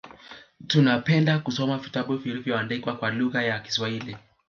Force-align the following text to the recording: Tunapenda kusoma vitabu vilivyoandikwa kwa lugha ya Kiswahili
Tunapenda 0.67 1.39
kusoma 1.39 1.77
vitabu 1.77 2.17
vilivyoandikwa 2.17 2.97
kwa 2.97 3.11
lugha 3.11 3.41
ya 3.43 3.59
Kiswahili 3.59 4.17